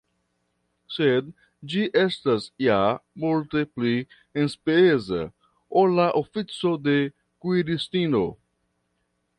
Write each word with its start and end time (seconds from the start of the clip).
Sed 0.93 1.27
ĝi 1.73 1.83
estas 2.03 2.47
ja 2.67 2.79
multe 3.25 3.63
pli 3.75 3.93
enspeza, 4.45 5.21
ol 5.83 5.95
la 6.01 6.11
ofico 6.23 6.75
de 6.89 6.99
kuiristino. 7.45 8.25